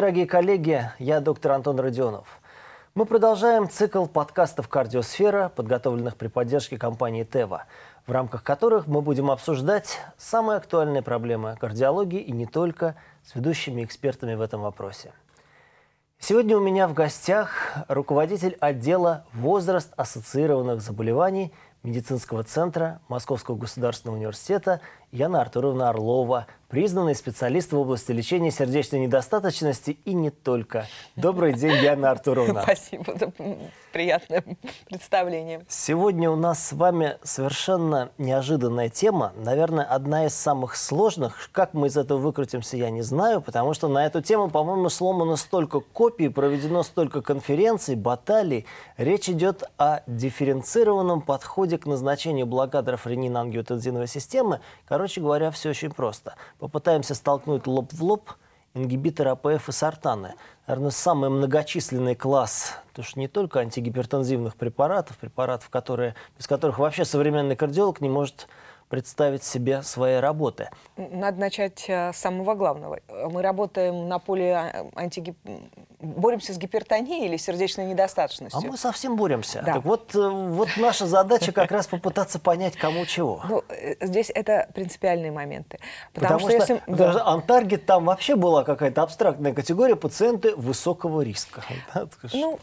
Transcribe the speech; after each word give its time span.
дорогие 0.00 0.26
коллеги, 0.26 0.90
я 0.98 1.20
доктор 1.20 1.52
Антон 1.52 1.78
Родионов. 1.78 2.40
Мы 2.94 3.04
продолжаем 3.04 3.68
цикл 3.68 4.06
подкастов 4.06 4.66
«Кардиосфера», 4.66 5.52
подготовленных 5.54 6.16
при 6.16 6.28
поддержке 6.28 6.78
компании 6.78 7.22
«Тева», 7.22 7.66
в 8.06 8.10
рамках 8.10 8.42
которых 8.42 8.86
мы 8.86 9.02
будем 9.02 9.30
обсуждать 9.30 10.00
самые 10.16 10.56
актуальные 10.56 11.02
проблемы 11.02 11.54
кардиологии 11.60 12.18
и 12.18 12.32
не 12.32 12.46
только 12.46 12.94
с 13.26 13.34
ведущими 13.34 13.84
экспертами 13.84 14.32
в 14.32 14.40
этом 14.40 14.62
вопросе. 14.62 15.12
Сегодня 16.18 16.56
у 16.56 16.60
меня 16.60 16.88
в 16.88 16.94
гостях 16.94 17.50
руководитель 17.88 18.56
отдела 18.58 19.26
«Возраст 19.34 19.92
ассоциированных 19.98 20.80
заболеваний» 20.80 21.52
медицинского 21.82 22.42
центра 22.42 23.00
Московского 23.08 23.56
государственного 23.56 24.16
университета 24.16 24.80
Яна 25.12 25.40
Артуровна 25.40 25.88
Орлова, 25.88 26.46
признанный 26.68 27.16
специалист 27.16 27.72
в 27.72 27.78
области 27.78 28.12
лечения 28.12 28.52
сердечной 28.52 29.00
недостаточности 29.00 29.98
и 30.04 30.14
не 30.14 30.30
только. 30.30 30.86
Добрый 31.16 31.52
день, 31.52 31.74
Яна 31.82 32.12
Артуровна. 32.12 32.62
Спасибо 32.62 33.18
за 33.18 33.32
приятное 33.92 34.44
представление. 34.86 35.64
Сегодня 35.68 36.30
у 36.30 36.36
нас 36.36 36.64
с 36.64 36.72
вами 36.72 37.18
совершенно 37.24 38.10
неожиданная 38.18 38.88
тема, 38.88 39.32
наверное, 39.36 39.84
одна 39.84 40.26
из 40.26 40.34
самых 40.34 40.76
сложных. 40.76 41.50
Как 41.50 41.74
мы 41.74 41.88
из 41.88 41.96
этого 41.96 42.18
выкрутимся, 42.18 42.76
я 42.76 42.90
не 42.90 43.02
знаю, 43.02 43.42
потому 43.42 43.74
что 43.74 43.88
на 43.88 44.06
эту 44.06 44.22
тему, 44.22 44.48
по-моему, 44.48 44.90
сломано 44.90 45.34
столько 45.34 45.80
копий, 45.80 46.28
проведено 46.28 46.84
столько 46.84 47.20
конференций, 47.20 47.96
баталий. 47.96 48.64
Речь 48.96 49.28
идет 49.28 49.64
о 49.76 50.02
дифференцированном 50.06 51.20
подходе 51.20 51.69
к 51.78 51.86
назначению 51.86 52.46
блокаторов 52.46 53.06
ренин-ангиотензиновой 53.06 54.06
системы. 54.06 54.60
Короче 54.86 55.20
говоря, 55.20 55.50
все 55.50 55.70
очень 55.70 55.90
просто. 55.90 56.34
Попытаемся 56.58 57.14
столкнуть 57.14 57.66
лоб 57.66 57.92
в 57.92 58.02
лоб 58.02 58.30
ингибиторы 58.74 59.30
АПФ 59.30 59.68
и 59.68 59.72
сортаны. 59.72 60.34
Наверное, 60.66 60.90
самый 60.90 61.30
многочисленный 61.30 62.14
класс, 62.14 62.78
потому 62.90 63.04
что 63.04 63.18
не 63.18 63.28
только 63.28 63.60
антигипертензивных 63.60 64.54
препаратов, 64.54 65.16
препаратов, 65.18 65.68
которые, 65.70 66.14
без 66.38 66.46
которых 66.46 66.78
вообще 66.78 67.04
современный 67.04 67.56
кардиолог 67.56 68.00
не 68.00 68.08
может 68.08 68.46
представить 68.90 69.44
себе 69.44 69.82
свои 69.82 70.16
работы. 70.16 70.68
Надо 70.96 71.38
начать 71.38 71.84
э, 71.88 72.12
с 72.12 72.16
самого 72.16 72.54
главного. 72.54 72.98
Мы 73.08 73.40
работаем 73.40 74.08
на 74.08 74.18
поле 74.18 74.54
а, 74.54 74.86
антигип... 74.96 75.38
Боремся 76.00 76.52
с 76.52 76.58
гипертонией 76.58 77.26
или 77.26 77.36
сердечной 77.36 77.86
недостаточностью? 77.86 78.60
А 78.60 78.66
мы 78.66 78.76
совсем 78.76 79.16
боремся. 79.16 79.62
Да. 79.64 79.74
Так 79.74 79.84
вот, 79.84 80.14
э, 80.14 80.28
вот 80.28 80.68
наша 80.76 81.06
задача 81.06 81.52
как 81.52 81.70
раз 81.70 81.86
попытаться 81.86 82.40
понять, 82.40 82.76
кому 82.76 83.06
чего. 83.06 83.42
Ну, 83.48 83.62
э, 83.68 83.94
здесь 84.04 84.30
это 84.34 84.68
принципиальные 84.74 85.30
моменты. 85.30 85.78
Потому, 86.12 86.40
Потому 86.40 86.50
что, 86.50 86.64
что 86.64 86.74
если... 86.74 86.92
даже 86.92 87.20
Антаргет 87.20 87.86
там 87.86 88.06
вообще 88.06 88.34
была 88.34 88.64
какая-то 88.64 89.02
абстрактная 89.02 89.54
категория 89.54 89.94
пациенты 89.94 90.54
высокого 90.56 91.22
риска. 91.22 91.62
Ну, 92.32 92.58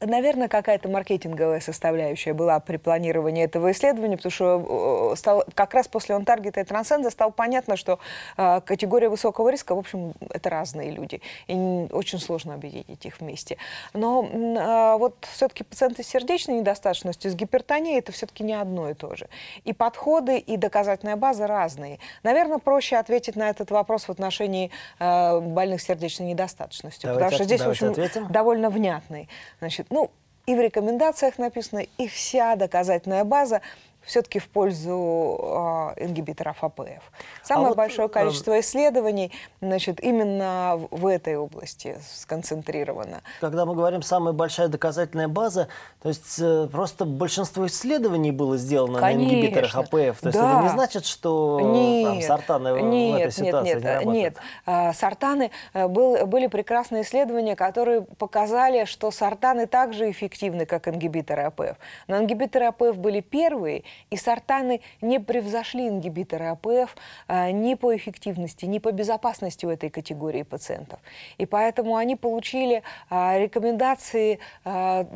Наверное, 0.00 0.48
какая-то 0.48 0.90
маркетинговая 0.90 1.60
составляющая 1.60 2.34
была 2.34 2.60
при 2.60 2.76
планировании 2.76 3.44
этого 3.44 3.70
исследования, 3.72 4.16
потому 4.18 4.30
что 4.30 5.12
э, 5.12 5.16
стал, 5.16 5.44
как 5.54 5.72
раз 5.72 5.88
после 5.88 6.14
он 6.14 6.26
таргета 6.26 6.60
и 6.60 6.64
трансценда 6.64 7.08
стало 7.10 7.30
понятно, 7.30 7.76
что 7.76 7.98
э, 8.36 8.60
категория 8.60 9.08
высокого 9.08 9.48
риска, 9.48 9.74
в 9.74 9.78
общем, 9.78 10.12
это 10.30 10.50
разные 10.50 10.90
люди, 10.90 11.22
и 11.46 11.54
очень 11.92 12.18
сложно 12.18 12.52
объединить 12.54 13.06
их 13.06 13.20
вместе. 13.20 13.56
Но 13.94 14.22
э, 14.24 14.98
вот 14.98 15.26
все-таки 15.32 15.64
пациенты 15.64 16.02
с 16.02 16.08
сердечной 16.08 16.56
недостаточностью, 16.56 17.30
с 17.30 17.34
гипертонией, 17.34 17.98
это 17.98 18.12
все-таки 18.12 18.44
не 18.44 18.52
одно 18.52 18.90
и 18.90 18.94
то 18.94 19.16
же. 19.16 19.28
И 19.64 19.72
подходы, 19.72 20.36
и 20.36 20.58
доказательная 20.58 21.16
база 21.16 21.46
разные. 21.46 22.00
Наверное, 22.22 22.58
проще 22.58 22.96
ответить 22.96 23.36
на 23.36 23.48
этот 23.48 23.70
вопрос 23.70 24.04
в 24.04 24.10
отношении 24.10 24.70
э, 24.98 25.40
больных 25.40 25.80
сердечной 25.80 26.26
недостаточностью, 26.28 27.14
давайте, 27.14 27.24
потому 27.24 27.34
что 27.34 27.44
здесь, 27.44 27.60
в 27.62 27.70
общем, 27.70 27.90
ответим. 27.92 28.28
довольно 28.30 28.68
внятный. 28.68 29.30
Значит, 29.60 29.85
ну, 29.90 30.10
и 30.46 30.54
в 30.54 30.60
рекомендациях 30.60 31.38
написано, 31.38 31.86
и 31.98 32.08
вся 32.08 32.56
доказательная 32.56 33.24
база 33.24 33.62
все-таки 34.06 34.38
в 34.38 34.48
пользу 34.48 35.94
э, 35.96 36.04
ингибиторов 36.04 36.62
АПФ. 36.62 37.02
Самое 37.42 37.72
а 37.72 37.74
большое 37.74 38.08
вот, 38.08 38.16
э, 38.16 38.20
количество 38.20 38.58
исследований 38.60 39.32
значит, 39.60 40.00
именно 40.02 40.80
в 40.90 41.06
этой 41.06 41.36
области 41.36 41.98
сконцентрировано. 42.14 43.22
Когда 43.40 43.66
мы 43.66 43.74
говорим 43.74 44.02
«самая 44.02 44.32
большая 44.32 44.68
доказательная 44.68 45.28
база», 45.28 45.68
то 46.00 46.08
есть 46.08 46.38
э, 46.38 46.68
просто 46.70 47.04
большинство 47.04 47.66
исследований 47.66 48.30
было 48.30 48.56
сделано 48.56 49.00
Конечно. 49.00 49.32
на 49.32 49.34
ингибиторах 49.34 49.74
АПФ. 49.74 49.90
То 49.92 50.28
есть 50.28 50.38
да. 50.38 50.52
это 50.52 50.62
не 50.62 50.68
значит, 50.68 51.04
что 51.04 51.60
нет, 51.60 52.04
там, 52.06 52.22
сортаны 52.22 52.80
нет, 52.80 53.12
в 53.12 53.20
этой 53.20 53.32
ситуации 53.32 53.74
нет, 53.74 53.82
не 53.82 53.90
работают? 53.90 54.14
Нет, 54.14 54.36
а, 54.64 54.92
сортаны, 54.92 55.50
э, 55.74 55.88
был, 55.88 56.26
были 56.26 56.46
прекрасные 56.46 57.02
исследования, 57.02 57.56
которые 57.56 58.02
показали, 58.02 58.84
что 58.84 59.10
сортаны 59.10 59.66
также 59.66 60.10
эффективны, 60.10 60.64
как 60.64 60.86
ингибиторы 60.86 61.42
АПФ. 61.42 61.76
Но 62.06 62.18
ингибиторы 62.18 62.66
АПФ 62.66 62.96
были 62.96 63.20
первые, 63.20 63.84
и 64.10 64.16
сортаны 64.16 64.80
не 65.00 65.18
превзошли 65.18 65.88
ингибиторы 65.88 66.46
АПФ 66.46 66.96
а, 67.28 67.50
ни 67.50 67.74
по 67.74 67.94
эффективности, 67.96 68.64
ни 68.64 68.78
по 68.78 68.92
безопасности 68.92 69.66
у 69.66 69.70
этой 69.70 69.90
категории 69.90 70.42
пациентов. 70.42 70.98
И 71.38 71.46
поэтому 71.46 71.96
они 71.96 72.16
получили 72.16 72.82
а, 73.10 73.38
рекомендации 73.38 74.38
а, 74.64 75.06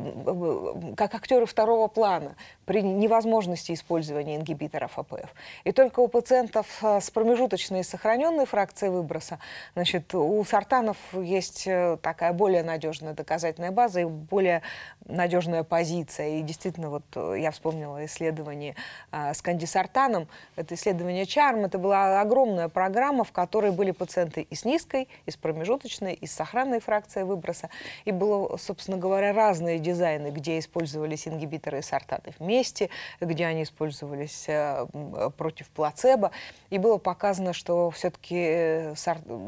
как 0.95 1.15
актеры 1.15 1.45
второго 1.45 1.87
плана 1.87 2.35
при 2.71 2.83
невозможности 2.83 3.73
использования 3.73 4.37
ингибиторов 4.37 4.97
АПФ. 4.97 5.29
И 5.65 5.73
только 5.73 5.99
у 5.99 6.07
пациентов 6.07 6.81
с 6.81 7.11
промежуточной 7.11 7.83
сохраненной 7.83 8.45
фракцией 8.45 8.91
выброса, 8.91 9.39
значит, 9.73 10.15
у 10.15 10.41
сортанов 10.45 10.95
есть 11.13 11.67
э, 11.67 11.97
такая 12.01 12.31
более 12.31 12.63
надежная 12.63 13.13
доказательная 13.13 13.71
база 13.71 13.99
и 13.99 14.05
более 14.05 14.61
надежная 15.05 15.63
позиция. 15.63 16.37
И 16.37 16.41
действительно, 16.43 16.89
вот 16.89 17.03
э, 17.15 17.39
я 17.39 17.51
вспомнила 17.51 18.05
исследование 18.05 18.75
с 19.11 19.41
кандисартаном. 19.41 20.29
Это 20.55 20.75
исследование 20.75 21.25
ЧАРМ. 21.25 21.65
Это 21.65 21.77
была 21.77 22.21
огромная 22.21 22.69
программа, 22.69 23.25
в 23.25 23.33
которой 23.33 23.71
были 23.71 23.91
пациенты 23.91 24.47
и 24.49 24.55
с 24.55 24.63
низкой, 24.63 25.09
и 25.25 25.31
с 25.31 25.35
промежуточной, 25.35 26.13
и 26.13 26.25
с 26.25 26.31
сохранной 26.31 26.79
фракцией 26.79 27.25
выброса. 27.25 27.69
И 28.05 28.13
было, 28.13 28.55
собственно 28.55 28.95
говоря, 28.95 29.33
разные 29.33 29.77
дизайны, 29.77 30.27
где 30.27 30.57
использовались 30.57 31.27
ингибиторы 31.27 31.79
и 31.79 31.81
сортаны 31.81 32.33
вместе, 32.39 32.60
где 33.19 33.45
они 33.45 33.63
использовались 33.63 34.45
э, 34.47 34.85
против 35.37 35.69
плацебо. 35.69 36.31
И 36.69 36.77
было 36.77 36.97
показано, 36.97 37.53
что 37.53 37.89
все-таки 37.91 38.35
э, 38.37 38.95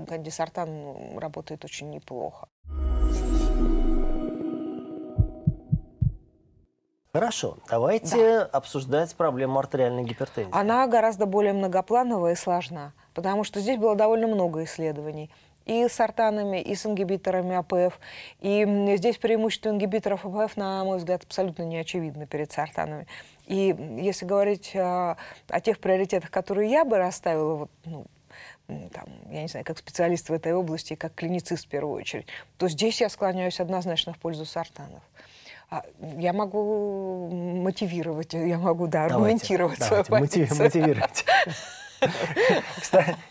кандисартан 0.07 1.18
работает 1.18 1.66
очень 1.66 1.90
неплохо. 1.90 2.47
Хорошо, 7.13 7.57
давайте 7.69 8.40
да. 8.40 8.46
обсуждать 8.46 9.16
проблему 9.16 9.59
артериальной 9.59 10.03
гипертензии. 10.03 10.50
Она 10.51 10.88
гораздо 10.88 11.28
более 11.28 11.53
многоплановая 11.53 12.34
и 12.34 12.35
сложна, 12.35 12.94
потому 13.13 13.44
что 13.44 13.59
здесь 13.59 13.78
было 13.78 13.95
довольно 13.95 14.25
много 14.25 14.63
исследований 14.63 15.30
и 15.66 15.88
с 15.88 16.00
артанами, 16.00 16.62
и 16.62 16.75
с 16.75 16.85
ингибиторами 16.85 17.56
АПФ. 17.56 18.00
И 18.41 18.96
здесь 18.97 19.18
преимущество 19.18 19.69
ингибиторов 19.69 20.25
АПФ, 20.25 20.57
на 20.57 20.84
мой 20.84 20.97
взгляд, 20.97 21.24
абсолютно 21.24 21.63
не 21.63 21.78
очевидно 21.78 22.25
перед 22.25 22.51
сартанами. 22.51 23.07
И 23.47 23.75
если 24.00 24.25
говорить 24.25 24.75
о, 24.75 25.18
о 25.50 25.62
тех 25.62 25.79
приоритетах, 25.79 26.31
которые 26.31 26.72
я 26.72 26.85
бы 26.85 26.97
расставила, 26.97 27.56
вот, 27.56 27.72
ну, 27.85 28.06
там, 28.68 29.06
я 29.29 29.41
не 29.41 29.47
знаю, 29.47 29.66
как 29.66 29.78
специалист 29.78 30.29
в 30.29 30.34
этой 30.34 30.53
области, 30.53 30.96
как 30.96 31.13
клиницист 31.13 31.66
в 31.66 31.68
первую 31.68 31.95
очередь, 31.95 32.28
то 32.57 32.68
здесь 32.68 33.01
я 33.01 33.09
склоняюсь 33.09 33.59
однозначно 33.59 34.13
в 34.13 34.19
пользу 34.19 34.45
сартанов. 34.45 35.03
А, 35.69 35.84
я 36.18 36.34
могу 36.34 37.30
мотивировать, 37.30 38.33
я 38.33 38.57
могу, 38.57 38.88
да, 38.88 39.06
аргументировать 39.06 39.80
давайте, 39.80 39.88
свою 39.88 40.04
давайте, 40.04 40.39
позицию. 40.39 40.63
Мотивировать. 40.63 41.25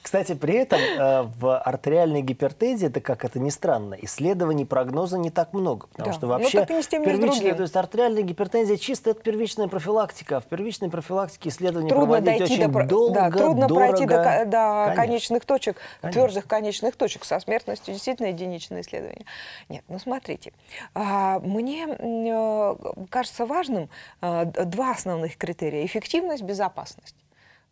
Кстати, 0.02 0.34
при 0.34 0.54
этом 0.54 0.80
э, 0.80 1.22
в 1.38 1.58
артериальной 1.58 2.22
гипертензии, 2.22 2.88
это 2.88 3.00
как 3.00 3.24
это 3.24 3.38
ни 3.38 3.50
странно, 3.50 3.96
исследований 4.00 4.64
прогноза 4.64 5.18
не 5.18 5.30
так 5.30 5.52
много. 5.52 5.86
Потому 5.88 6.10
да. 6.10 6.12
что 6.12 6.26
ну, 6.26 6.32
вообще 6.32 6.66
первичная, 6.66 7.54
то 7.54 7.62
есть 7.62 7.76
артериальная 7.76 8.22
гипертензия 8.22 8.76
чисто 8.76 9.10
это 9.10 9.22
первичная 9.22 9.68
профилактика. 9.68 10.38
А 10.38 10.40
в 10.40 10.44
первичной 10.44 10.90
профилактике 10.90 11.48
исследования 11.48 11.88
трудно 11.88 12.20
проводить 12.20 12.40
очень 12.40 12.70
до, 12.70 12.84
долго, 12.84 13.14
да, 13.14 13.30
Трудно 13.30 13.68
дорого. 13.68 13.88
пройти 13.88 14.06
до, 14.06 14.44
до 14.46 14.92
конечных 14.96 15.44
точек, 15.44 15.76
Конечно. 16.00 16.20
твердых 16.20 16.46
конечных 16.46 16.96
точек. 16.96 17.24
Со 17.24 17.38
смертностью 17.40 17.94
действительно 17.94 18.26
единичное 18.26 18.82
исследование. 18.82 19.26
Нет, 19.68 19.84
ну 19.88 19.98
смотрите. 19.98 20.52
А, 20.94 21.38
мне 21.40 21.86
э, 21.88 22.74
кажется 23.10 23.46
важным 23.46 23.88
э, 24.20 24.44
два 24.44 24.92
основных 24.92 25.36
критерия. 25.36 25.84
Эффективность, 25.84 26.42
безопасность. 26.42 27.16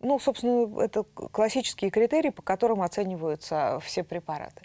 Ну, 0.01 0.19
собственно, 0.19 0.81
это 0.83 1.03
классические 1.03 1.91
критерии, 1.91 2.31
по 2.31 2.43
которым 2.43 2.83
оцениваются 2.83 3.79
все 3.85 4.03
препараты. 4.03 4.63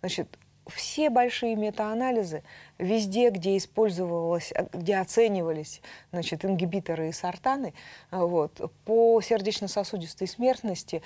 Значит, 0.00 0.38
все 0.66 1.10
большие 1.10 1.56
метаанализы, 1.56 2.42
везде, 2.78 3.30
где 3.30 3.56
использовалось, 3.56 4.52
где 4.72 4.96
оценивались 4.96 5.82
значит, 6.10 6.44
ингибиторы 6.44 7.08
и 7.08 7.12
сортаны, 7.12 7.74
вот, 8.10 8.60
по 8.84 9.20
сердечно-сосудистой 9.20 10.26
смертности 10.26 11.02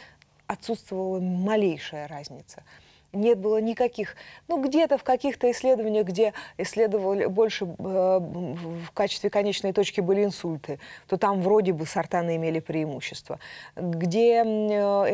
отсутствовала 0.46 1.20
малейшая 1.20 2.08
разница. 2.08 2.62
Не 3.12 3.34
было 3.34 3.60
никаких, 3.60 4.16
ну 4.48 4.62
где-то 4.62 4.98
в 4.98 5.04
каких-то 5.04 5.50
исследованиях, 5.50 6.06
где 6.06 6.34
исследовали 6.58 7.26
больше 7.26 7.64
э, 7.64 7.68
в 7.78 8.90
качестве 8.92 9.30
конечной 9.30 9.72
точки 9.72 10.00
были 10.00 10.24
инсульты, 10.24 10.78
то 11.06 11.16
там 11.16 11.40
вроде 11.40 11.72
бы 11.72 11.86
сортаны 11.86 12.36
имели 12.36 12.60
преимущество. 12.60 13.38
Где 13.76 14.42
э, 14.42 14.44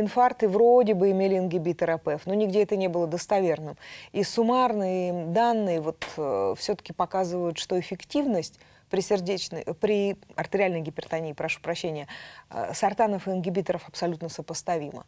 инфаркты 0.00 0.49
вроде 0.49 0.94
бы 0.94 1.11
имели 1.11 1.38
ингибитор 1.38 1.93
АПФ, 1.93 2.26
но 2.26 2.35
нигде 2.35 2.62
это 2.62 2.76
не 2.76 2.88
было 2.88 3.06
достоверным. 3.06 3.76
И 4.12 4.25
суммарные 4.25 5.26
данные 5.26 5.81
вот 5.81 6.05
э, 6.17 6.55
все-таки 6.58 6.93
показывают, 6.93 7.58
что 7.58 7.79
эффективность 7.79 8.58
при 8.91 9.00
сердечной, 9.00 9.64
при 9.81 10.17
артериальной 10.37 10.81
гипертонии, 10.81 11.32
прошу 11.32 11.61
прощения, 11.61 12.06
э, 12.50 12.75
сортанов 12.75 13.29
и 13.29 13.31
ингибиторов 13.31 13.88
абсолютно 13.88 14.29
сопоставима. 14.29 15.05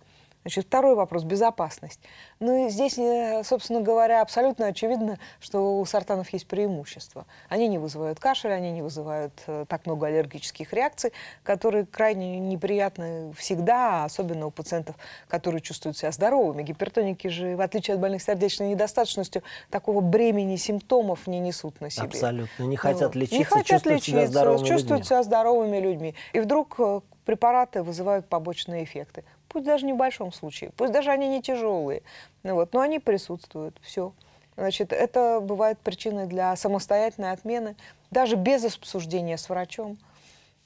Значит, 0.47 0.67
второй 0.67 0.95
вопрос– 0.95 1.25
безопасность. 1.25 1.99
Ну 2.39 2.67
и 2.67 2.71
здесь, 2.71 2.97
э, 2.99 3.43
собственно 3.43 3.81
говоря, 3.81 4.23
абсолютно 4.23 4.67
очевидно, 4.67 5.19
что 5.41 5.81
у 5.81 5.85
сортанов 5.85 6.29
есть 6.29 6.47
преимущество. 6.47 7.27
Они 7.49 7.67
не 7.67 7.79
вызывают 7.79 8.21
кашель, 8.21 8.53
они 8.53 8.71
не 8.71 8.81
вызывают 8.81 9.33
э, 9.49 9.65
так 9.69 9.87
много 9.87 10.07
аллергических 10.07 10.73
реакций, 10.73 11.13
которые 11.43 11.85
крайне 11.85 12.39
неприятны 12.39 13.33
всегда, 13.33 14.05
особенно 14.05 14.47
у 14.47 14.53
пациентов, 14.53 14.95
которые 15.27 15.61
чувствуют 15.61 15.99
себя 15.99 16.13
здоровыми. 16.13 16.63
Гипертоники 16.63 17.27
же, 17.27 17.57
в 17.57 17.61
отличие 17.61 17.95
от 17.95 18.01
больных 18.01 18.23
сердечной 18.23 18.69
недостаточностью, 18.69 19.43
такого 19.69 20.01
бремени 20.01 20.55
симптомов 20.55 21.27
не 21.27 21.41
несут 21.41 21.81
на 21.81 21.91
себе. 21.91 22.07
Абсолютно. 22.07 22.63
Не 22.63 22.77
хотят 22.77 23.03
Вот. 23.03 23.17
лечиться, 23.17 23.37
не 23.37 23.43
хотят 23.43 23.67
чувствуют 23.67 23.97
лечиться, 23.97 24.11
себя 24.13 24.27
здоровыми 24.29 24.65
чувствуют 24.65 25.01
людьми. 25.01 25.05
себя 25.07 25.23
здоровыми 25.25 25.81
людьми. 25.81 26.15
И 26.35 26.39
вдруг 26.39 26.77
э, 26.79 27.01
препараты 27.25 27.83
вызывают 27.83 28.29
побочные 28.29 28.85
эффекты. 28.85 29.25
Пусть 29.57 29.65
даже 29.65 29.87
не 29.87 29.95
в 29.95 29.97
большом 29.97 30.33
случае, 30.35 30.71
пусть 30.77 30.93
даже 30.93 31.11
они 31.11 31.29
не 31.29 31.41
тяжелые, 31.41 32.03
ну 32.43 32.57
вот, 32.57 32.75
но 32.75 32.81
они 32.81 32.99
присутствуют, 32.99 33.75
все. 33.81 34.13
Значит, 34.55 34.93
это 34.93 35.41
бывает 35.41 35.79
причиной 35.79 36.27
для 36.27 36.55
самостоятельной 36.57 37.33
отмены, 37.33 37.75
даже 38.11 38.37
без 38.37 38.67
обсуждения 38.67 39.39
с 39.39 39.49
врачом. 39.49 39.97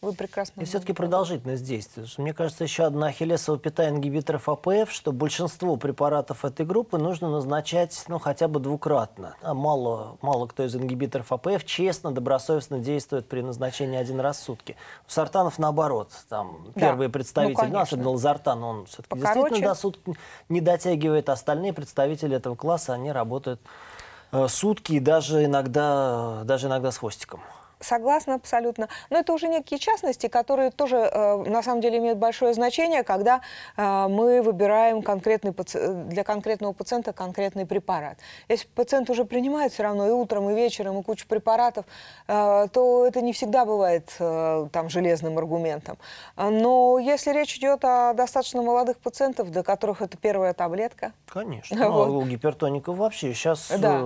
Вы 0.02 0.14
прекрасно 0.14 0.62
И 0.62 0.64
все-таки 0.64 0.94
продолжительность 0.94 1.62
действия. 1.62 2.06
Мне 2.16 2.32
кажется, 2.32 2.64
еще 2.64 2.84
одна 2.84 3.08
ахиллесова 3.08 3.58
пята 3.58 3.88
ингибиторов 3.90 4.48
АПФ, 4.48 4.90
что 4.90 5.12
большинство 5.12 5.76
препаратов 5.76 6.46
этой 6.46 6.64
группы 6.64 6.96
нужно 6.96 7.28
назначать 7.28 8.04
ну, 8.08 8.18
хотя 8.18 8.48
бы 8.48 8.60
двукратно. 8.60 9.36
А 9.42 9.52
мало, 9.52 10.16
мало 10.22 10.46
кто 10.46 10.64
из 10.64 10.74
ингибиторов 10.74 11.30
АПФ 11.32 11.64
честно, 11.66 12.12
добросовестно 12.12 12.78
действует 12.78 13.28
при 13.28 13.42
назначении 13.42 13.98
один 13.98 14.20
раз 14.20 14.38
в 14.38 14.42
сутки. 14.44 14.76
У 15.06 15.10
сортанов 15.10 15.58
наоборот. 15.58 16.12
Там 16.30 16.68
Да, 16.74 16.80
первые 16.80 17.08
ну, 17.08 17.12
представители, 17.12 17.52
ну, 17.52 17.60
конечно. 17.60 17.82
особенно 17.82 18.10
лазартан, 18.10 18.64
он 18.64 18.86
все-таки 18.86 19.08
Покороче. 19.10 19.34
действительно 19.34 19.68
до 19.68 19.74
суток 19.78 20.16
не 20.48 20.60
дотягивает. 20.62 21.28
Остальные 21.28 21.74
представители 21.74 22.36
этого 22.36 22.54
класса, 22.54 22.94
они 22.94 23.12
работают 23.12 23.60
э, 24.32 24.48
сутки 24.48 24.94
и 24.94 25.00
даже 25.00 25.44
иногда, 25.44 26.40
даже 26.44 26.68
иногда 26.68 26.90
с 26.90 26.96
хвостиком. 26.96 27.40
Согласна 27.80 28.34
абсолютно. 28.34 28.88
Но 29.08 29.18
это 29.18 29.32
уже 29.32 29.48
некие 29.48 29.78
частности, 29.78 30.26
которые 30.26 30.70
тоже 30.70 30.96
э, 30.98 31.36
на 31.46 31.62
самом 31.62 31.80
деле 31.80 31.96
имеют 31.96 32.18
большое 32.18 32.52
значение, 32.52 33.02
когда 33.02 33.40
э, 33.76 34.06
мы 34.08 34.42
выбираем 34.42 35.02
конкретный, 35.02 35.54
для 36.08 36.22
конкретного 36.22 36.74
пациента 36.74 37.14
конкретный 37.14 37.64
препарат. 37.64 38.18
Если 38.48 38.68
пациент 38.68 39.08
уже 39.08 39.24
принимает 39.24 39.72
все 39.72 39.82
равно 39.84 40.06
и 40.06 40.10
утром, 40.10 40.50
и 40.50 40.54
вечером, 40.54 41.00
и 41.00 41.02
кучу 41.02 41.26
препаратов, 41.26 41.86
э, 42.28 42.66
то 42.70 43.06
это 43.06 43.22
не 43.22 43.32
всегда 43.32 43.64
бывает 43.64 44.14
э, 44.18 44.68
там 44.72 44.90
железным 44.90 45.38
аргументом. 45.38 45.96
А, 46.36 46.50
Но 46.50 46.98
если 46.98 47.32
речь 47.32 47.56
идет 47.56 47.82
о 47.84 48.12
достаточно 48.12 48.60
молодых 48.60 48.98
пациентах, 48.98 49.48
для 49.48 49.62
которых 49.62 50.02
это 50.02 50.18
первая 50.18 50.52
таблетка, 50.52 51.12
Конечно. 51.26 51.76
Ну, 51.80 51.92
Вот. 51.92 52.08
а 52.08 52.10
у 52.10 52.22
гипертоников 52.24 52.96
вообще 52.96 53.32
сейчас 53.32 53.72
Да. 53.78 54.02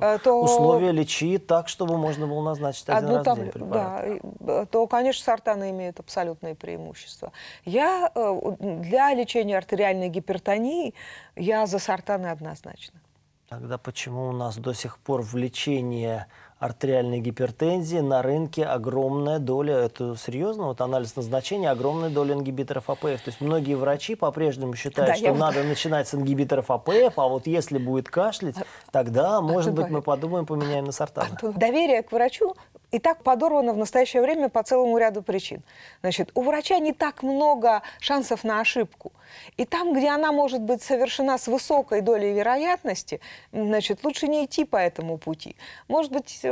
Э, 0.00 0.18
то- 0.22 0.42
условия 0.42 0.92
лечи 0.92 1.36
так, 1.38 1.68
чтобы 1.68 1.98
можно 1.98 2.26
было 2.26 2.40
назначить 2.42 2.88
один 2.88 3.01
одну 3.04 3.16
раз 3.16 3.24
таблетку, 3.24 3.64
да, 3.66 4.02
э, 4.04 4.66
то, 4.70 4.86
конечно, 4.86 5.24
сортаны 5.24 5.70
имеют 5.70 6.00
абсолютные 6.00 6.54
преимущества. 6.54 7.32
Я 7.64 8.10
э, 8.14 8.40
для 8.58 9.14
лечения 9.14 9.56
артериальной 9.56 10.08
гипертонии 10.08 10.94
я 11.36 11.66
за 11.66 11.78
сортаны 11.78 12.28
однозначно. 12.28 13.00
Тогда 13.48 13.76
почему 13.76 14.28
у 14.28 14.32
нас 14.32 14.56
до 14.56 14.72
сих 14.72 14.98
пор 14.98 15.20
в 15.20 15.36
лечении 15.36 16.24
артериальной 16.62 17.18
гипертензии 17.18 17.98
на 17.98 18.22
рынке 18.22 18.64
огромная 18.64 19.40
доля, 19.40 19.74
это 19.74 20.14
серьезно, 20.16 20.66
вот 20.66 20.80
анализ 20.80 21.16
назначения, 21.16 21.68
огромная 21.68 22.08
доля 22.08 22.34
ингибиторов 22.34 22.88
АПФ. 22.88 23.02
То 23.02 23.22
есть 23.26 23.40
многие 23.40 23.74
врачи 23.74 24.14
по-прежнему 24.14 24.76
считают, 24.76 25.10
Да, 25.10 25.16
что 25.16 25.24
я 25.24 25.32
вот- 25.32 25.40
надо 25.40 25.64
начинать 25.64 26.06
с 26.06 26.14
ингибиторов 26.14 26.70
АПФ, 26.70 27.18
а 27.18 27.26
вот 27.26 27.48
если 27.48 27.78
будет 27.78 28.08
кашлять, 28.08 28.54
тогда, 28.92 29.40
может 29.40 29.74
быть, 29.74 29.88
мы 29.88 30.02
подумаем, 30.02 30.46
поменяем 30.46 30.84
на 30.84 30.92
сортаны. 30.92 31.36
Доверие 31.42 32.04
к 32.04 32.12
врачу 32.12 32.54
и 32.92 33.00
так 33.00 33.24
подорвано 33.24 33.72
в 33.72 33.76
настоящее 33.76 34.22
время 34.22 34.48
по 34.48 34.62
целому 34.62 34.98
ряду 34.98 35.22
причин. 35.22 35.62
Значит, 36.02 36.30
у 36.34 36.42
врача 36.42 36.78
не 36.78 36.92
так 36.92 37.24
много 37.24 37.82
шансов 37.98 38.44
на 38.44 38.60
ошибку. 38.60 39.10
И 39.56 39.64
там, 39.64 39.94
где 39.94 40.10
она 40.10 40.30
может 40.30 40.60
быть 40.60 40.82
совершена 40.82 41.38
с 41.38 41.48
высокой 41.48 42.02
долей 42.02 42.34
вероятности, 42.34 43.20
значит, 43.50 44.04
лучше 44.04 44.28
не 44.28 44.44
идти 44.44 44.64
по 44.64 44.76
этому 44.76 45.16
пути. 45.16 45.56
Может 45.88 46.12
быть, 46.12 46.38
эм, 46.42 46.51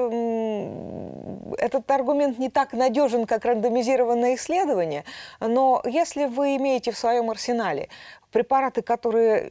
этот 1.58 1.90
аргумент 1.90 2.38
не 2.38 2.48
так 2.48 2.72
надежен, 2.72 3.26
как 3.26 3.44
рандомизированное 3.44 4.34
исследование, 4.36 5.04
но 5.40 5.82
если 5.84 6.26
вы 6.26 6.56
имеете 6.56 6.92
в 6.92 6.98
своем 6.98 7.30
арсенале 7.30 7.88
препараты, 8.30 8.82
которые 8.82 9.50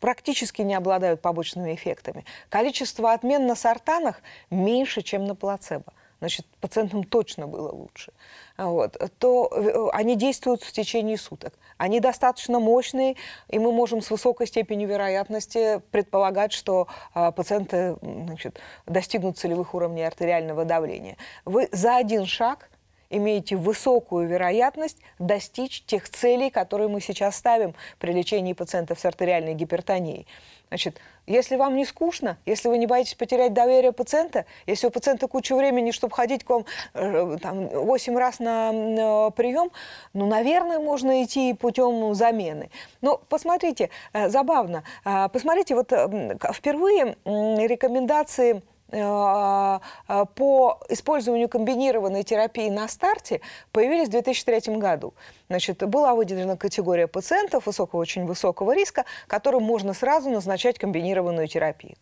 практически 0.00 0.62
не 0.62 0.74
обладают 0.74 1.20
побочными 1.20 1.74
эффектами. 1.74 2.24
Количество 2.48 3.12
отмен 3.12 3.46
на 3.46 3.54
сортанах 3.54 4.20
меньше, 4.50 5.02
чем 5.02 5.24
на 5.24 5.34
плацебо. 5.34 5.92
Значит, 6.22 6.46
пациентам 6.60 7.02
точно 7.02 7.48
было 7.48 7.72
лучше. 7.72 8.12
Вот. 8.56 8.96
То 9.18 9.50
э, 9.50 9.88
они 9.92 10.14
действуют 10.14 10.62
в 10.62 10.70
течение 10.70 11.16
суток. 11.16 11.52
Они 11.78 11.98
достаточно 11.98 12.60
мощные, 12.60 13.16
и 13.48 13.58
мы 13.58 13.72
можем 13.72 14.00
с 14.00 14.08
высокой 14.08 14.46
степенью 14.46 14.88
вероятности 14.88 15.82
предполагать, 15.90 16.52
что 16.52 16.86
а, 17.12 17.32
пациенты 17.32 17.96
значит, 18.00 18.60
достигнут 18.86 19.36
целевых 19.36 19.74
уровней 19.74 20.04
артериального 20.04 20.64
давления. 20.64 21.16
Вы 21.44 21.68
за 21.72 21.96
один 21.96 22.24
шаг 22.26 22.70
имеете 23.12 23.56
высокую 23.56 24.26
вероятность 24.26 24.98
достичь 25.18 25.84
тех 25.84 26.08
целей, 26.08 26.50
которые 26.50 26.88
мы 26.88 27.00
сейчас 27.00 27.36
ставим 27.36 27.74
при 27.98 28.12
лечении 28.12 28.52
пациентов 28.52 28.98
с 28.98 29.04
артериальной 29.04 29.54
гипертонией. 29.54 30.26
Значит, 30.72 30.98
если 31.26 31.56
вам 31.56 31.76
не 31.76 31.84
скучно, 31.84 32.38
если 32.46 32.68
вы 32.68 32.78
не 32.78 32.86
боитесь 32.86 33.14
потерять 33.14 33.52
доверие 33.52 33.92
пациента, 33.92 34.46
если 34.66 34.86
у 34.86 34.90
пациента 34.90 35.28
куча 35.28 35.54
времени, 35.54 35.90
чтобы 35.90 36.14
ходить 36.14 36.44
к 36.44 36.48
вам 36.48 36.64
э, 36.94 37.36
там, 37.42 37.68
8 37.68 38.16
раз 38.16 38.38
на, 38.38 38.72
на 38.72 39.30
прием, 39.30 39.70
ну, 40.14 40.26
наверное, 40.26 40.78
можно 40.78 41.22
идти 41.22 41.52
путем 41.52 42.14
замены. 42.14 42.70
Но 43.02 43.18
посмотрите, 43.28 43.90
э, 44.14 44.30
забавно, 44.30 44.82
э, 45.04 45.28
посмотрите, 45.30 45.74
вот 45.74 45.92
э, 45.92 46.38
впервые 46.54 47.16
рекомендации 47.26 48.56
э, 48.56 48.56
э, 48.56 48.71
по 48.92 50.78
использованию 50.90 51.48
комбинированной 51.48 52.22
терапии 52.24 52.68
на 52.68 52.86
старте 52.88 53.40
появились 53.72 54.08
в 54.08 54.10
2003 54.10 54.76
году. 54.76 55.14
Значит, 55.48 55.82
была 55.88 56.14
выделена 56.14 56.56
категория 56.56 57.06
пациентов 57.06 57.66
высокого, 57.66 58.00
очень 58.00 58.26
высокого 58.26 58.74
риска, 58.74 59.04
которым 59.26 59.62
можно 59.62 59.94
сразу 59.94 60.28
назначать 60.28 60.78
комбинированную 60.78 61.48
терапию. 61.48 61.96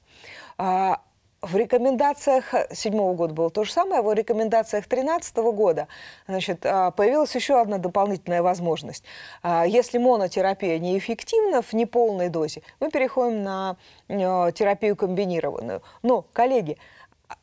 А, 1.41 1.47
В 1.47 1.57
рекомендациях 1.57 2.55
седьмого 2.73 3.15
года 3.15 3.35
было 3.35 3.51
то 3.51 3.65
же 3.65 3.73
самое, 3.73 4.03
в 4.03 4.13
рекомендациях 4.13 4.87
2013 4.89 5.37
года 5.53 5.89
значит, 6.27 6.65
а, 6.65 6.91
появилась 6.91 7.35
еще 7.35 7.61
одна 7.61 7.79
дополнительная 7.79 8.43
возможность. 8.43 9.05
А, 9.43 9.67
Если 9.67 9.99
монотерапия 9.99 10.79
неэффективна 10.79 11.63
в 11.63 11.73
неполной 11.73 12.29
дозе, 12.29 12.63
мы 12.79 12.91
переходим 12.91 13.43
на 13.43 13.77
э, 14.09 14.53
терапию 14.53 14.97
комбинированную. 14.97 15.83
Но, 16.03 16.23
коллеги, 16.33 16.77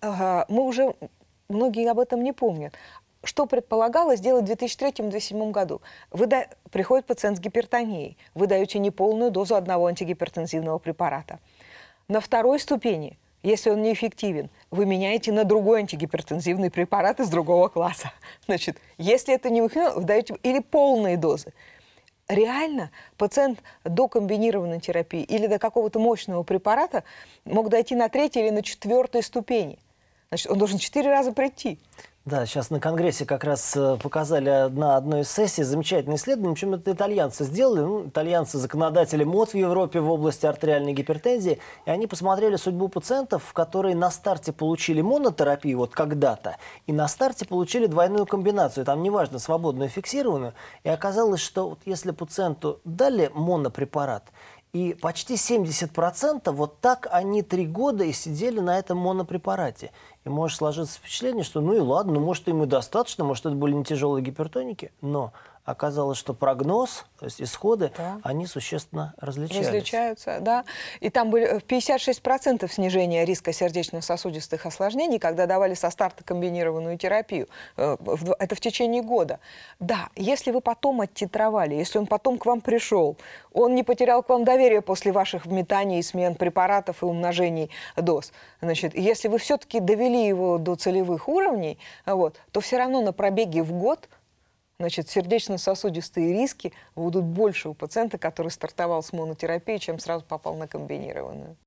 а, 0.01 0.45
мы 0.49 0.63
уже, 0.63 0.93
многие 1.49 1.89
об 1.89 1.99
этом 1.99 2.23
не 2.23 2.33
помнят, 2.33 2.73
что 3.23 3.45
предполагалось 3.45 4.19
сделать 4.19 4.45
в 4.45 4.51
2003-2007 4.51 5.51
году? 5.51 5.81
Вы 6.11 6.27
да- 6.27 6.47
приходит 6.71 7.05
пациент 7.05 7.37
с 7.37 7.39
гипертонией, 7.39 8.17
вы 8.35 8.47
даете 8.47 8.79
неполную 8.79 9.31
дозу 9.31 9.55
одного 9.55 9.87
антигипертензивного 9.87 10.77
препарата. 10.77 11.39
На 12.07 12.21
второй 12.21 12.59
ступени, 12.59 13.17
если 13.43 13.69
он 13.69 13.81
неэффективен, 13.81 14.49
вы 14.71 14.85
меняете 14.85 15.31
на 15.31 15.43
другой 15.43 15.79
антигипертензивный 15.79 16.71
препарат 16.71 17.19
из 17.19 17.29
другого 17.29 17.67
класса. 17.67 18.11
Значит, 18.45 18.77
если 18.97 19.33
это 19.33 19.49
не 19.49 19.61
выходит, 19.61 19.95
вы 19.95 20.03
даете 20.03 20.35
или 20.43 20.59
полные 20.59 21.17
дозы. 21.17 21.53
Реально 22.27 22.91
пациент 23.15 23.59
до 23.85 24.09
комбинированной 24.09 24.81
терапии 24.81 25.21
или 25.21 25.47
до 25.47 25.59
какого-то 25.59 25.99
мощного 25.99 26.43
препарата 26.43 27.05
мог 27.45 27.69
дойти 27.69 27.95
на 27.95 28.09
третьей 28.09 28.43
или 28.43 28.49
на 28.49 28.63
четвертой 28.63 29.23
ступени. 29.23 29.79
Значит, 30.29 30.51
он 30.51 30.57
должен 30.57 30.77
четыре 30.77 31.09
раза 31.09 31.31
прийти. 31.31 31.79
Да, 32.27 32.45
сейчас 32.45 32.71
на 32.71 32.81
Конгрессе 32.81 33.25
как 33.25 33.45
раз 33.45 33.73
э, 33.77 33.95
показали 34.03 34.67
на 34.69 34.97
одной 34.97 35.21
из 35.21 35.31
сессий 35.31 35.63
замечательное 35.63 36.17
исследование, 36.17 36.55
причем 36.55 36.73
это 36.73 36.91
итальянцы 36.91 37.45
сделали, 37.45 37.79
ну, 37.79 38.07
итальянцы 38.09 38.57
законодатели 38.57 39.23
МОД 39.23 39.51
в 39.51 39.55
Европе 39.55 40.01
в 40.01 40.11
области 40.11 40.45
артериальной 40.45 40.91
гипертензии, 40.91 41.59
и 41.85 41.89
они 41.89 42.05
посмотрели 42.05 42.57
судьбу 42.57 42.89
пациентов, 42.89 43.53
которые 43.53 43.95
на 43.95 44.11
старте 44.11 44.51
получили 44.51 44.99
монотерапию 44.99 45.77
вот 45.77 45.93
когда-то, 45.93 46.57
и 46.85 46.91
на 46.91 47.07
старте 47.07 47.45
получили 47.45 47.85
двойную 47.85 48.25
комбинацию, 48.25 48.83
там 48.83 49.03
неважно, 49.03 49.39
свободную, 49.39 49.87
фиксированную, 49.87 50.53
и 50.83 50.89
оказалось, 50.89 51.39
что 51.39 51.69
вот 51.69 51.79
если 51.85 52.11
пациенту 52.11 52.81
дали 52.83 53.31
монопрепарат, 53.35 54.25
и 54.77 54.93
почти 54.93 55.33
70% 55.33 56.51
вот 56.51 56.79
так 56.81 57.07
они 57.09 57.41
три 57.41 57.65
года 57.65 58.03
и 58.03 58.11
сидели 58.11 58.59
на 58.59 58.77
этом 58.77 58.99
монопрепарате. 58.99 59.91
И 60.23 60.29
может 60.29 60.57
сложиться 60.57 60.99
впечатление, 60.99 61.43
что 61.43 61.61
ну 61.61 61.73
и 61.73 61.79
ладно, 61.79 62.13
ну 62.13 62.19
может 62.19 62.47
им 62.47 62.61
и 62.61 62.67
достаточно, 62.67 63.23
может 63.23 63.47
это 63.47 63.55
были 63.55 63.73
не 63.73 63.83
тяжелые 63.83 64.23
гипертоники, 64.23 64.91
но 65.01 65.33
оказалось, 65.67 66.17
что 66.17 66.33
прогноз, 66.33 67.05
то 67.19 67.25
есть 67.25 67.41
исходы, 67.41 67.91
да. 67.97 68.21
они 68.23 68.45
существенно 68.47 69.13
различаются. 69.17 69.71
Различаются, 69.71 70.37
да. 70.39 70.63
И 71.01 71.09
там 71.09 71.29
были 71.29 71.59
56% 71.59 72.63
э, 72.63 72.67
снижения 72.69 73.25
риска 73.25 73.51
сердечно-сосудистых 73.51 74.65
осложнений, 74.65 75.19
когда 75.19 75.45
давали 75.45 75.73
со 75.73 75.89
старта 75.89 76.23
комбинированную 76.23 76.97
терапию. 76.97 77.49
Э, 77.75 77.97
это 78.39 78.55
в 78.55 78.61
течение 78.61 79.01
года. 79.01 79.41
Да, 79.81 80.07
если 80.15 80.51
вы 80.51 80.61
потом 80.61 81.01
оттитровали, 81.01 81.75
если 81.75 81.99
он 81.99 82.07
потом 82.07 82.37
к 82.37 82.45
вам 82.45 82.61
пришел, 82.61 83.17
он 83.51 83.75
не 83.75 83.83
потерял 83.83 84.23
к 84.23 84.29
вам 84.29 84.45
доверие 84.45 84.81
после 84.81 85.11
ваших 85.11 85.45
вметаний 85.45 85.99
и 85.99 86.01
смен 86.01 86.35
препаратов 86.35 87.03
и 87.03 87.05
умножений 87.05 87.69
доз. 87.97 88.31
Значит, 88.61 88.97
если 88.97 89.27
вы 89.27 89.37
все-таки 89.37 89.81
довели 89.81 90.27
его 90.27 90.59
до 90.59 90.75
целевых 90.75 91.27
уровней, 91.27 91.77
вот, 92.05 92.39
то 92.53 92.61
все 92.61 92.77
равно 92.77 93.01
на 93.01 93.11
пробеге 93.11 93.63
в 93.63 93.73
год– 93.73 94.07
значит, 94.79 95.09
сердечно-сосудистые 95.09 96.33
риски 96.33 96.73
будут 96.95 97.25
больше 97.25 97.69
у 97.69 97.73
пациента, 97.73 98.17
который 98.17 98.51
стартовал 98.51 99.01
с 99.03 99.13
монотерапией, 99.13 99.79
чем 99.79 99.99
сразу 99.99 100.25
попал 100.25 100.55
на 100.55 100.67
комбинированную. 100.67 101.57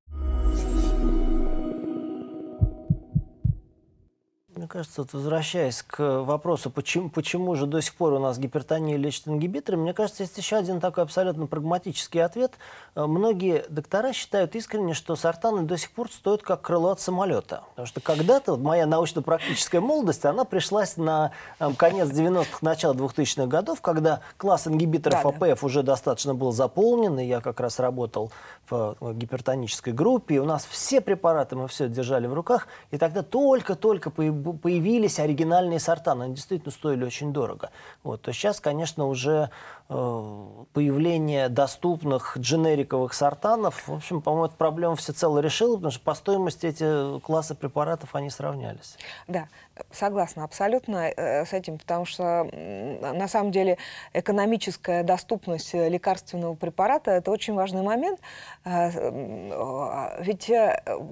Мне 4.61 4.69
кажется, 4.69 5.00
вот 5.00 5.14
возвращаясь 5.14 5.83
к 5.83 6.21
вопросу, 6.21 6.69
почему, 6.69 7.09
почему 7.09 7.55
же 7.55 7.64
до 7.64 7.81
сих 7.81 7.95
пор 7.95 8.12
у 8.12 8.19
нас 8.19 8.38
гипертония 8.38 8.99
лечат 8.99 9.26
ингибиторами, 9.26 9.81
мне 9.81 9.95
кажется, 9.95 10.23
есть 10.23 10.37
еще 10.37 10.57
один 10.57 10.81
такой 10.81 11.05
абсолютно 11.05 11.47
прагматический 11.47 12.23
ответ. 12.23 12.52
Э, 12.95 13.07
многие 13.07 13.64
доктора 13.71 14.12
считают 14.12 14.55
искренне, 14.55 14.93
что 14.93 15.17
сортаны 15.17 15.62
до 15.62 15.79
сих 15.79 15.93
пор 15.93 16.12
стоят 16.12 16.43
как 16.43 16.61
крыло 16.61 16.90
от 16.90 17.00
самолета. 17.00 17.62
Потому 17.71 17.87
что 17.87 18.02
когда-то 18.02 18.50
вот 18.52 18.61
моя 18.61 18.85
научно-практическая 18.85 19.81
молодость, 19.81 20.26
она 20.26 20.45
пришлась 20.45 20.99
на 20.99 21.33
э, 21.59 21.73
конец 21.79 22.11
90-х, 22.11 22.59
начало 22.61 22.93
2000-х 22.93 23.47
годов, 23.47 23.81
когда 23.81 24.21
класс 24.37 24.67
ингибиторов 24.67 25.23
да, 25.23 25.29
АПФ 25.31 25.61
да. 25.62 25.67
уже 25.67 25.83
достаточно 25.83 26.35
был 26.35 26.52
заполнен, 26.52 27.19
и 27.19 27.25
я 27.25 27.40
как 27.40 27.61
раз 27.61 27.79
работал 27.79 28.31
в 28.69 28.95
гипертонической 29.14 29.95
группе, 29.95 30.35
и 30.35 30.38
у 30.38 30.45
нас 30.45 30.67
все 30.67 31.00
препараты, 31.00 31.57
мы 31.57 31.67
все 31.67 31.88
держали 31.88 32.26
в 32.26 32.35
руках, 32.35 32.69
и 32.90 32.99
тогда 32.99 33.23
только-только 33.23 34.11
появились 34.52 35.19
оригинальные 35.19 35.80
сорта, 35.80 36.14
но 36.14 36.25
они 36.25 36.35
действительно 36.35 36.73
стоили 36.73 37.04
очень 37.04 37.33
дорого. 37.33 37.71
Вот. 38.02 38.23
То 38.23 38.33
сейчас, 38.33 38.61
конечно, 38.61 39.07
уже 39.07 39.50
э, 39.88 40.47
появление 40.73 41.49
доступных 41.49 42.37
дженериковых 42.38 43.14
сортанов, 43.14 43.88
в 43.88 43.95
общем, 43.95 44.21
по-моему, 44.23 44.47
эту 44.47 44.57
проблему 44.57 44.97
всецело 44.97 45.38
решило, 45.38 45.76
потому 45.76 45.92
что 45.92 46.02
по 46.02 46.14
стоимости 46.14 46.66
эти 46.66 47.21
классы 47.21 47.54
препаратов, 47.54 48.14
они 48.14 48.30
сравнялись. 48.30 48.97
Да, 49.26 49.49
согласна 49.90 50.45
абсолютно 50.45 51.11
э, 51.11 51.45
с 51.45 51.52
этим, 51.52 51.78
потому 51.78 52.04
что 52.04 52.45
на 52.45 53.28
самом 53.28 53.52
деле 53.52 53.78
экономическая 54.12 55.02
доступность 55.02 55.75
лекарственного 55.75 56.54
препарата– 56.54 57.11
это 57.12 57.30
очень 57.30 57.54
важный 57.54 57.83
момент. 57.83 58.21
Э, 58.64 58.90
э, 58.92 60.23
ведь 60.23 60.50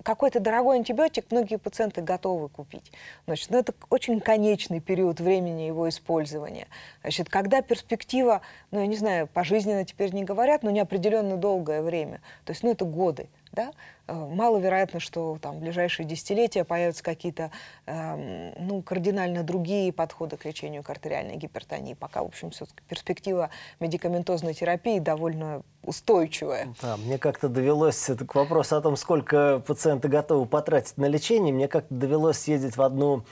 какой-то 0.05 0.41
дорогой 0.41 0.77
антибиотик 0.77 1.27
многие 1.31 1.57
пациенты 1.57 2.03
готовы 2.03 2.49
купить. 2.49 2.93
Значит, 3.29 3.51
ну, 3.51 3.59
это 3.59 3.75
очень 3.91 4.21
конечный 4.21 4.81
период 4.81 5.21
времени 5.21 5.65
его 5.65 5.87
использования. 5.91 6.67
Значит, 7.03 7.29
когда 7.29 7.61
перспектива, 7.61 8.41
ну, 8.71 8.81
я 8.81 8.87
не 8.87 8.97
знаю, 8.97 9.27
пожизненно 9.27 9.85
теперь 9.85 10.15
не 10.15 10.25
говорят, 10.25 10.63
но 10.63 10.71
неопределенно 10.71 11.37
долгое 11.37 11.83
время, 11.83 12.23
то 12.47 12.53
есть, 12.53 12.63
ну, 12.63 12.71
это 12.71 12.87
годы, 12.87 13.29
да, 13.59 13.73
э, 14.07 14.15
маловероятно, 14.15 15.01
что 15.01 15.37
там 15.43 15.57
в 15.57 15.61
ближайшие 15.61 16.07
десятилетия 16.07 16.63
появятся 16.63 17.03
какие-то 17.03 17.51
э, 17.87 18.53
ну, 18.57 18.83
кардинально 18.83 19.43
другие 19.43 19.93
подходы 19.93 20.37
к 20.37 20.45
лечению 20.45 20.85
артериальной 20.87 21.35
гипертонии. 21.35 21.95
Пока, 21.95 22.23
в 22.23 22.27
общем, 22.27 22.51
все-таки 22.51 22.83
перспектива 22.89 23.51
медикаментозной 23.81 24.55
терапии 24.55 25.01
довольно 25.01 25.63
устойчивая. 25.83 26.73
Да, 26.81 26.97
мне 26.97 27.19
как-то 27.19 27.49
довелось, 27.49 28.09
это 28.09 28.25
к 28.25 28.37
вопросу 28.37 28.77
о 28.77 28.81
том, 28.81 28.97
сколько 28.97 29.61
пациенты 29.67 30.07
готовы 30.07 30.47
потратить 30.47 30.97
на 30.97 31.07
лечение, 31.07 31.53
мне 31.53 31.67
как-то 31.67 31.93
довелось 31.93 32.39
съездить 32.39 32.77
в 32.77 32.83
одну 32.83 33.25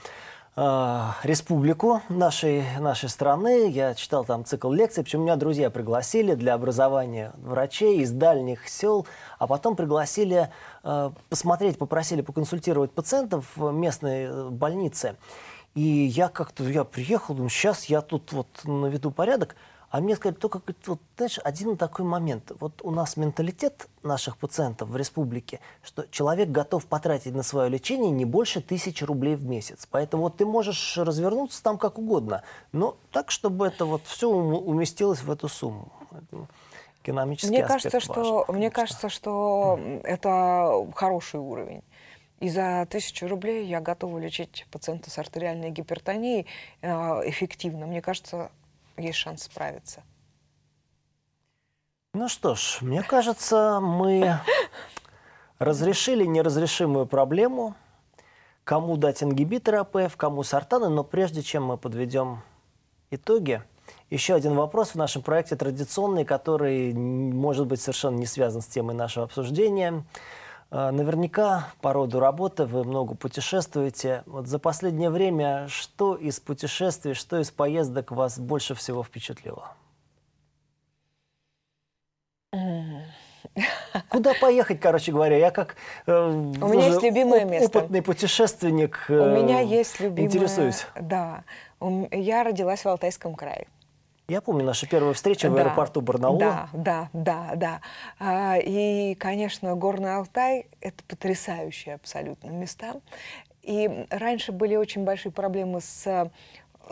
э, 0.57 1.01
республику 1.23 2.01
нашей, 2.09 2.63
нашей 2.79 3.07
страны. 3.07 3.69
Я 3.69 3.93
читал 3.93 4.25
там 4.25 4.43
цикл 4.43 4.71
лекций, 4.71 5.03
причем 5.03 5.21
меня 5.21 5.37
друзья 5.37 5.69
пригласили 5.69 6.33
для 6.33 6.55
образования 6.55 7.31
врачей 7.37 8.01
из 8.01 8.11
дальних 8.11 8.67
сел, 8.67 9.07
а 9.39 9.47
потом 9.47 9.77
пригласили 9.77 10.49
э, 10.83 11.11
посмотреть, 11.29 11.77
попросили 11.77 12.21
поконсультировать 12.21 12.91
пациентов 12.91 13.45
в 13.55 13.71
местной 13.71 14.23
э, 14.23 14.49
больнице. 14.49 15.15
И 15.75 15.81
я 15.81 16.27
как-то, 16.27 16.63
я 16.63 16.83
приехал, 16.83 17.35
думаю, 17.35 17.51
сейчас 17.51 17.85
я 17.85 18.01
тут 18.01 18.33
вот 18.33 18.47
наведу 18.65 19.11
порядок. 19.11 19.55
А 19.89 20.01
мне 20.01 20.15
сказали, 20.15 20.35
только, 20.35 20.61
вот, 20.85 20.99
знаешь, 21.15 21.39
один 21.43 21.77
такой 21.77 22.03
момент. 22.03 22.51
Вот 22.59 22.81
у 22.83 22.91
нас 22.91 23.15
менталитет 23.15 23.87
наших 24.03 24.37
пациентов 24.37 24.89
в 24.89 24.97
республике, 24.97 25.61
что 25.81 26.05
человек 26.11 26.49
готов 26.49 26.85
потратить 26.85 27.33
на 27.33 27.43
свое 27.43 27.69
лечение 27.69 28.11
не 28.11 28.25
больше 28.25 28.61
тысячи 28.61 29.05
рублей 29.05 29.35
в 29.35 29.45
месяц. 29.45 29.87
Поэтому 29.89 30.23
вот 30.23 30.37
ты 30.37 30.45
можешь 30.45 30.97
развернуться 30.97 31.63
там 31.63 31.77
как 31.77 31.97
угодно, 31.97 32.43
но 32.73 32.97
так, 33.11 33.31
чтобы 33.31 33.65
это 33.67 33.85
вот 33.85 34.03
все 34.05 34.29
уместилось 34.29 35.21
в 35.21 35.31
эту 35.31 35.47
сумму. 35.47 35.89
Экономический 37.03 37.49
мне 37.49 37.63
кажется, 37.63 38.01
что, 38.01 38.39
важен, 38.39 38.55
мне 38.55 38.69
кажется, 38.69 39.07
что 39.07 39.79
это 40.03 40.85
хороший 40.95 41.39
уровень. 41.39 41.81
И 42.41 42.49
за 42.49 42.85
тысячу 42.89 43.27
рублей 43.27 43.65
я 43.65 43.79
готова 43.79 44.19
лечить 44.19 44.67
пациента 44.69 45.09
с 45.09 45.17
артериальной 45.17 45.71
гипертонией 45.71 46.45
э, 46.81 46.89
эффективно. 47.29 47.87
Мне 47.87 48.01
кажется, 48.01 48.51
есть 48.97 49.17
шанс 49.17 49.43
справиться. 49.43 50.03
Ну 52.13 52.29
что 52.29 52.55
ж, 52.55 52.79
мне 52.81 53.03
кажется, 53.03 53.79
мы 53.79 54.39
разрешили 55.59 56.25
неразрешимую 56.25 57.05
проблему. 57.05 57.75
Кому 58.63 58.97
дать 58.97 59.23
ингибиторы 59.23 59.77
АПФ, 59.77 60.17
кому 60.17 60.43
сортаны. 60.43 60.89
Но 60.89 61.03
прежде 61.03 61.41
чем 61.41 61.63
мы 61.63 61.77
подведем 61.77 62.41
итоги, 63.11 63.63
еще 64.09 64.33
один 64.33 64.55
вопрос 64.55 64.89
в 64.89 64.95
нашем 64.95 65.21
проекте 65.21 65.55
традиционный, 65.55 66.25
который 66.25 66.93
может 66.93 67.67
быть 67.67 67.81
совершенно 67.81 68.17
не 68.17 68.25
связан 68.25 68.61
с 68.61 68.67
темой 68.67 68.95
нашего 68.95 69.25
обсуждения. 69.25 70.03
А, 70.69 70.91
наверняка 70.91 71.69
по 71.81 71.93
роду 71.93 72.19
работы 72.19 72.65
вы 72.65 72.83
много 72.83 73.15
путешествуете. 73.15 74.23
Вот 74.25 74.47
за 74.47 74.59
последнее 74.59 75.09
время 75.09 75.67
что 75.69 76.15
из 76.15 76.39
путешествий, 76.39 77.13
что 77.13 77.39
из 77.39 77.51
поездок 77.51 78.11
вас 78.11 78.37
больше 78.37 78.75
всего 78.75 79.03
впечатлило? 79.03 79.73
Куда 84.09 84.33
поехать, 84.39 84.79
короче 84.79 85.11
говоря? 85.11 85.37
Я 85.37 85.51
как 85.51 85.75
э, 86.05 86.29
У 86.29 86.67
меня 86.67 86.87
есть 86.87 87.01
любимое 87.01 87.45
место. 87.45 87.79
опытный 87.79 88.01
путешественник 88.01 89.05
э, 89.07 89.19
У 89.19 89.43
меня 89.43 89.61
есть 89.61 89.99
любимое... 89.99 90.25
Интересуюсь. 90.25 90.85
Да. 90.99 91.43
Я 92.11 92.43
родилась 92.43 92.83
в 92.83 92.87
Алтайском 92.87 93.35
крае. 93.35 93.67
Я 94.29 94.41
помню 94.41 94.65
нашу 94.65 94.89
первую 94.89 95.13
встречу 95.13 95.49
в 95.49 95.55
да, 95.55 95.61
аэропорту 95.61 96.01
Барнаула. 96.01 96.37
Да, 96.37 96.69
да, 96.73 97.09
да, 97.13 97.51
да. 97.55 97.81
А, 98.19 98.57
и, 98.57 99.15
конечно, 99.15 99.73
Горный 99.75 100.17
Алтай– 100.17 100.67
это 100.81 101.01
потрясающие 101.07 101.95
абсолютно 101.95 102.49
места. 102.49 102.95
И 103.63 104.05
раньше 104.09 104.51
были 104.51 104.75
очень 104.75 105.05
большие 105.05 105.31
проблемы 105.31 105.79
с 105.79 106.29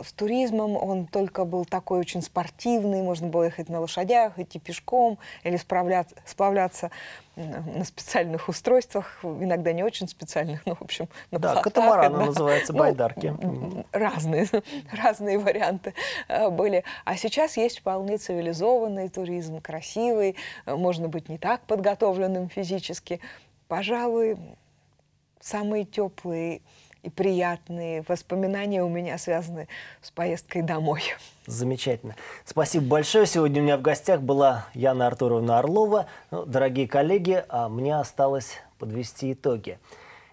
с 0.02 0.12
туризмом 0.12 0.76
он 0.76 1.06
только 1.06 1.44
был 1.44 1.64
такой 1.64 1.98
очень 2.00 2.22
спортивный, 2.22 3.02
можно 3.02 3.28
было 3.28 3.44
ехать 3.44 3.68
на 3.68 3.80
лошадях, 3.80 4.38
идти 4.38 4.58
пешком 4.58 5.18
или 5.44 5.56
справляться, 5.56 6.16
сплавляться 6.24 6.90
на 7.36 7.84
специальных 7.84 8.48
устройствах, 8.48 9.18
иногда 9.22 9.72
не 9.72 9.82
очень 9.82 10.08
специальных, 10.08 10.64
но, 10.64 10.74
в 10.74 10.82
общем, 10.82 11.08
на 11.30 11.38
Да, 11.38 11.60
катамараны 11.60 12.18
да. 12.18 12.26
называются, 12.26 12.72
ну, 12.72 12.78
байдарки. 12.78 13.34
разные, 13.92 14.46
разные 14.92 15.38
варианты 15.38 15.92
э, 16.28 16.48
были. 16.48 16.82
А 17.04 17.16
сейчас 17.16 17.58
есть 17.58 17.80
вполне 17.80 18.16
цивилизованный 18.16 19.10
туризм, 19.10 19.60
красивый, 19.60 20.36
можно 20.64 21.08
быть 21.08 21.28
не 21.28 21.36
так 21.36 21.60
подготовленным 21.62 22.48
физически. 22.48 23.20
Пожалуй, 23.68 24.38
самые 25.40 25.84
теплые 25.84 26.62
и 27.06 27.10
приятные 27.10 28.04
воспоминания 28.08 28.82
у 28.82 28.88
меня 28.88 29.16
связаны 29.16 29.68
с 30.02 30.10
поездкой 30.10 30.62
домой. 30.62 31.02
Замечательно. 31.46 32.16
Спасибо 32.44 32.84
большое. 32.86 33.26
Сегодня 33.26 33.62
у 33.62 33.64
меня 33.64 33.76
в 33.76 33.82
гостях 33.82 34.20
была 34.20 34.66
Яна 34.74 35.06
Артуровна 35.06 35.60
Орлова. 35.60 36.06
Ну, 36.32 36.44
дорогие 36.44 36.88
коллеги, 36.88 37.44
а 37.48 37.68
мне 37.68 37.96
осталось 37.96 38.58
подвести 38.80 39.32
итоги. 39.32 39.78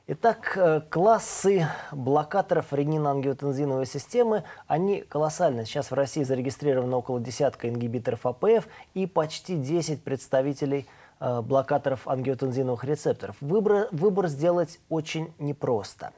Итак, 0.07 0.53
э, 0.57 0.81
классы 0.89 1.67
блокаторов 1.91 2.73
ренин-ангиотензиновой 2.73 3.85
системы, 3.85 4.43
они 4.65 5.01
колоссальны. 5.01 5.65
Сейчас 5.65 5.91
в 5.91 5.93
России 5.93 6.23
зарегистрировано 6.23 6.97
около 6.97 7.19
десятка 7.21 7.69
ингибиторов 7.69 8.25
АПФ 8.25 8.67
и 8.95 9.05
почти 9.05 9.57
10 9.57 10.01
представителей 10.01 10.87
э, 11.19 11.41
блокаторов 11.41 12.07
ангиотензиновых 12.07 12.83
рецепторов. 12.83 13.35
Выбор, 13.41 13.89
выбор 13.91 14.27
сделать 14.27 14.79
очень 14.89 15.31
непросто. 15.37 16.11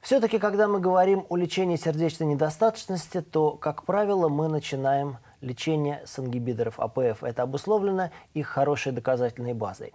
Все-таки, 0.00 0.38
когда 0.38 0.68
мы 0.68 0.80
говорим 0.80 1.26
о 1.28 1.36
лечении 1.36 1.76
сердечной 1.76 2.28
недостаточности, 2.28 3.20
то, 3.20 3.52
как 3.52 3.84
правило, 3.84 4.28
мы 4.28 4.48
начинаем 4.48 5.18
лечение 5.40 6.02
с 6.06 6.18
ингибиторов 6.18 6.78
АПФ. 6.78 7.24
Это 7.24 7.42
обусловлено 7.42 8.10
их 8.34 8.46
хорошей 8.46 8.92
доказательной 8.92 9.54
базой. 9.54 9.92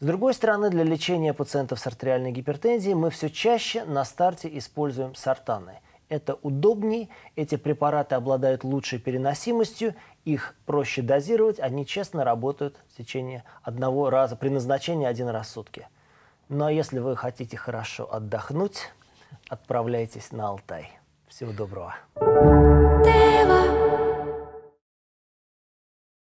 С 0.00 0.04
другой 0.04 0.34
стороны, 0.34 0.70
для 0.70 0.84
лечения 0.84 1.32
пациентов 1.32 1.78
с 1.78 1.86
артериальной 1.86 2.32
гипертензией 2.32 2.94
мы 2.94 3.10
все 3.10 3.30
чаще 3.30 3.84
на 3.84 4.04
старте 4.04 4.48
используем 4.58 5.14
сортаны. 5.14 5.80
Это 6.08 6.34
удобней, 6.42 7.08
эти 7.36 7.56
препараты 7.56 8.16
обладают 8.16 8.64
лучшей 8.64 8.98
переносимостью, 8.98 9.94
их 10.24 10.54
проще 10.66 11.02
дозировать, 11.02 11.58
они 11.58 11.86
честно 11.86 12.24
работают 12.24 12.76
в 12.90 12.96
течение 12.98 13.44
одного 13.62 14.10
раза, 14.10 14.36
при 14.36 14.50
назначении 14.50 15.06
один 15.06 15.28
раз 15.28 15.46
в 15.46 15.50
сутки. 15.50 15.88
Ну 16.48 16.66
а 16.66 16.72
если 16.72 16.98
вы 16.98 17.16
хотите 17.16 17.56
хорошо 17.56 18.12
отдохнуть, 18.12 18.92
отправляйтесь 19.48 20.32
на 20.32 20.48
Алтай. 20.48 20.98
Всего 21.28 21.52
доброго. 21.52 21.94